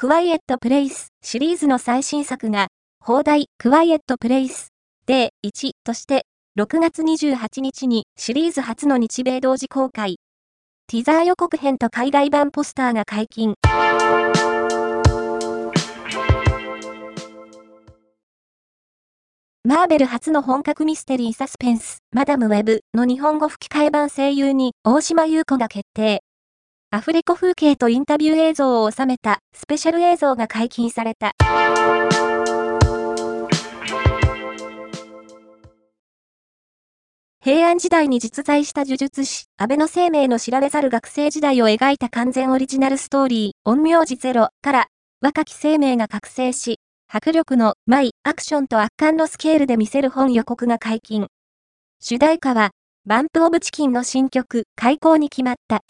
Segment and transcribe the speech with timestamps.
[0.00, 2.68] クワイエットプレイスシリーズの最新作が、
[3.04, 4.72] 放題クワイエットプレイス
[5.04, 6.24] デー1として
[6.58, 10.16] 6月28日にシリーズ初の日米同時公開。
[10.86, 13.52] ティザー予告編と海外版ポスターが解禁。
[19.64, 26.22] マーベル初の本格ミステリーサスペンス、マダムウェブの日本語吹き替え版声優に大島優子が決定。
[26.92, 31.36] アフレコ風景とインタビュー映像を収めたスペシャル映像が解禁された。
[37.40, 44.86] 平安時代に実在した呪術師、安倍の生命の知られざる学生時代を描いた完全オリジナルストーリー、陰陽師ゼロから
[45.20, 51.28] 若き生命が覚醒し、迫力の舞、アクションと圧巻のスケールで見せる本予告が解禁。
[52.00, 52.72] 主題歌は、
[53.06, 55.84] バンプオブチキンの新曲、開講に決まった。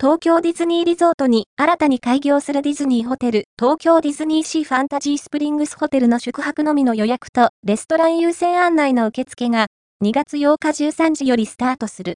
[0.00, 9.66] 東京ディズニーリゾートに新たに開業するディズニーホテル、東京ディズニーシーファンタジースプリングスホテルの宿泊のみの予約とレストラン優先案内の受付が
[10.04, 12.14] 2月8日13時よりスタートする。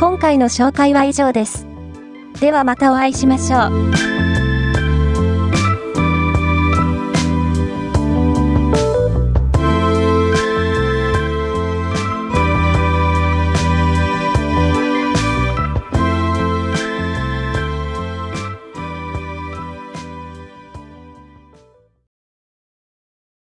[0.00, 1.66] 今回の紹介は以上です。
[2.40, 4.17] ではまたお会いしましょう。